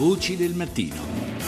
[0.00, 1.39] Voci del mattino.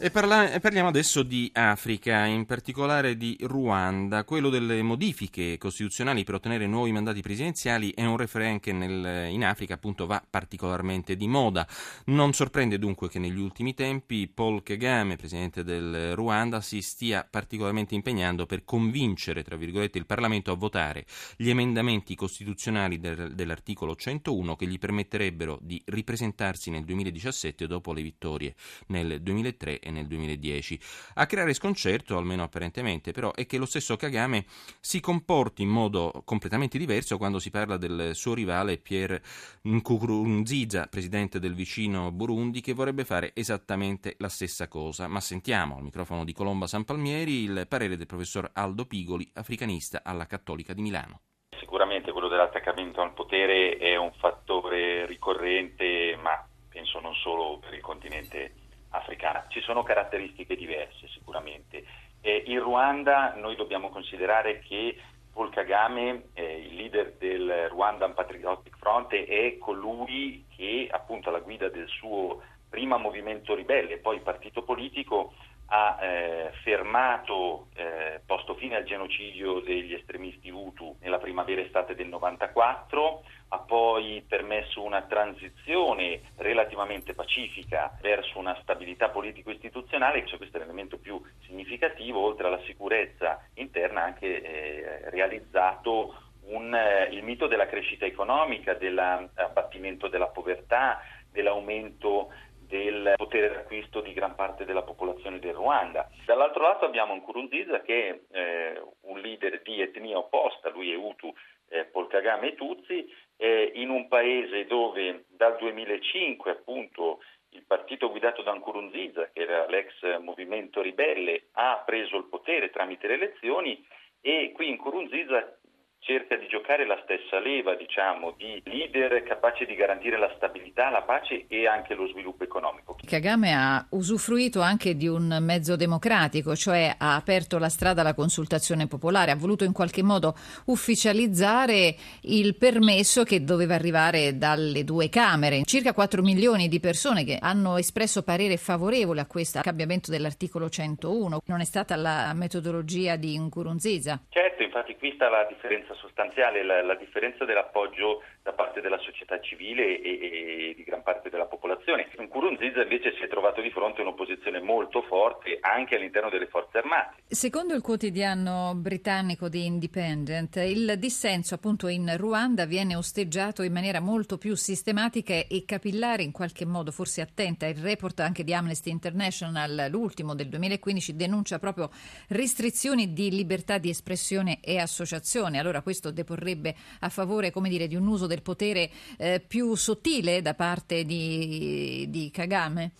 [0.00, 4.22] E, parla- parliamo adesso di Africa, in particolare di Ruanda.
[4.22, 9.44] Quello delle modifiche costituzionali per ottenere nuovi mandati presidenziali è un referendum che nel- in
[9.44, 11.66] Africa appunto va particolarmente di moda.
[12.04, 17.96] Non sorprende dunque che negli ultimi tempi Paul Kagame, presidente del Ruanda, si stia particolarmente
[17.96, 21.06] impegnando per convincere, tra virgolette, il Parlamento a votare
[21.36, 28.02] gli emendamenti costituzionali del- dell'articolo 101 che gli permetterebbero di ripresentarsi nel 2017 dopo le
[28.02, 28.54] vittorie
[28.86, 30.78] nel 2003 e nel 2010.
[31.14, 34.44] A creare sconcerto, almeno apparentemente, però, è che lo stesso Kagame
[34.80, 39.22] si comporti in modo completamente diverso quando si parla del suo rivale Pierre
[39.62, 45.08] Nkurunziza, presidente del vicino Burundi, che vorrebbe fare esattamente la stessa cosa.
[45.08, 50.02] Ma sentiamo al microfono di Colomba San Palmieri il parere del professor Aldo Pigoli, africanista
[50.04, 51.20] alla Cattolica di Milano.
[51.58, 57.80] Sicuramente quello dell'attaccamento al potere è un fattore ricorrente, ma penso non solo per il
[57.80, 58.52] continente
[58.90, 59.44] africana.
[59.48, 61.84] Ci sono caratteristiche diverse sicuramente.
[62.20, 64.96] Eh, in Ruanda noi dobbiamo considerare che
[65.32, 71.68] Paul Kagame, eh, il leader del Rwandan Patriotic Front, è colui che appunto alla guida
[71.68, 75.32] del suo prima movimento ribelle poi partito politico
[75.70, 82.08] ha eh, fermato, eh, posto fine al genocidio degli estremisti Hutu nella primavera estate del
[82.08, 90.60] 94, ha poi permesso una transizione relativamente pacifica verso una stabilità politico-istituzionale, cioè questo è
[90.60, 96.14] l'elemento più significativo, oltre alla sicurezza interna ha anche eh, realizzato
[96.48, 102.32] un, eh, il mito della crescita economica, dell'abbattimento della povertà, dell'aumento
[102.68, 106.08] del potere d'acquisto di gran parte della popolazione del Ruanda.
[106.24, 111.32] Dall'altro lato abbiamo Nkurunziza che è eh, un leader di etnia opposta, lui è Hutu,
[111.70, 118.10] eh, Paul Kagame e Tutsi, eh, in un paese dove dal 2005 appunto il partito
[118.10, 123.86] guidato da Nkurunziza, che era l'ex movimento ribelle, ha preso il potere tramite le elezioni
[124.20, 125.57] e qui Nkurunziza
[126.00, 131.02] cerca di giocare la stessa leva, diciamo, di leader capace di garantire la stabilità, la
[131.02, 132.96] pace e anche lo sviluppo economico.
[133.04, 138.86] Kagame ha usufruito anche di un mezzo democratico, cioè ha aperto la strada alla consultazione
[138.86, 140.34] popolare, ha voluto in qualche modo
[140.66, 145.62] ufficializzare il permesso che doveva arrivare dalle due Camere.
[145.64, 151.40] Circa 4 milioni di persone che hanno espresso parere favorevole a questo cambiamento dell'articolo 101.
[151.46, 154.20] Non è stata la metodologia di Nkurunziza?
[154.28, 159.40] Certo, infatti qui sta la differenza sostanziale, la, la differenza dell'appoggio da parte della società
[159.40, 162.08] civile e, e di gran parte della popolazione.
[162.16, 166.78] Nkurunziza invece si è trovato di fronte a un'opposizione molto forte anche all'interno delle forze
[166.78, 167.22] armate.
[167.28, 174.00] Secondo il quotidiano britannico The Independent, il dissenso appunto in Ruanda viene osteggiato in maniera
[174.00, 177.66] molto più sistematica e capillare, in qualche modo forse attenta.
[177.66, 181.90] Il report anche di Amnesty International, l'ultimo del 2015, denuncia proprio
[182.28, 185.58] restrizioni di libertà di espressione e associazione.
[185.58, 190.54] Allora questo deporrebbe a favore, dire, di un uso del potere eh, più sottile da
[190.54, 192.92] parte di, di Kagame?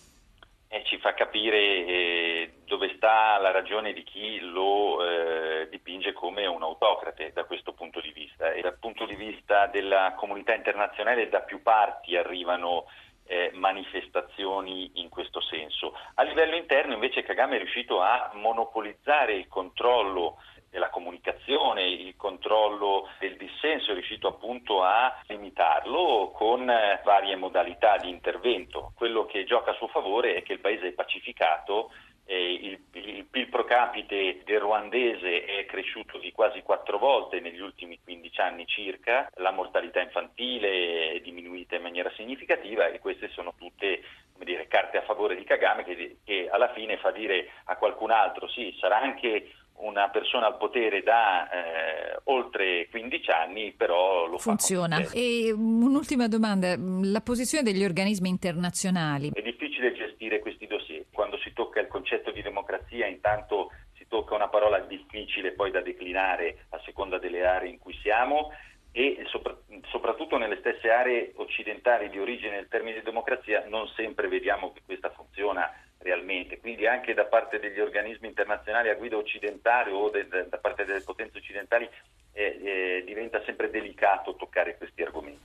[0.71, 6.45] Eh, ci fa capire eh, dove sta la ragione di chi lo eh, dipinge come
[6.45, 8.51] un autocrate da questo punto di vista.
[8.51, 12.85] E dal punto di vista della comunità internazionale da più parti arrivano
[13.25, 15.93] eh, manifestazioni in questo senso.
[16.15, 20.37] A livello interno invece Kagame è riuscito a monopolizzare il controllo
[20.69, 27.97] della comunicazione, il controllo del dissenso, è riuscito appunto a limitarlo con eh, varie modalità
[27.97, 28.91] di intervento.
[28.95, 31.91] Quello che gioca a suo favore è che il paese è pacificato,
[32.31, 37.99] il, il PIL pro capite del ruandese è cresciuto di quasi quattro volte negli ultimi
[38.03, 44.03] 15 anni circa, la mortalità infantile è diminuita in maniera significativa e queste sono tutte
[44.37, 48.47] dire, carte a favore di Kagame che, che alla fine fa dire a qualcun altro
[48.47, 54.97] sì, sarà anche una persona al potere da eh, oltre 15 anni, però lo funziona.
[54.97, 55.03] fa.
[55.03, 55.25] Funziona.
[55.25, 59.31] E un'ultima domanda, la posizione degli organismi internazionali.
[59.33, 61.05] È difficile gestire questi dossier.
[61.11, 65.81] Quando si tocca il concetto di democrazia, intanto si tocca una parola difficile poi da
[65.81, 68.51] declinare a seconda delle aree in cui siamo
[68.91, 69.57] e sopra-
[69.89, 75.11] soprattutto nelle stesse aree occidentali di origine del termine democrazia non sempre vediamo che questa
[75.11, 80.57] funziona realmente, quindi anche da parte degli organismi internazionali a guida occidentale o de, da
[80.57, 81.87] parte delle potenze occidentali
[82.31, 85.37] eh, eh, diventa sempre delicato toccare questi argomenti.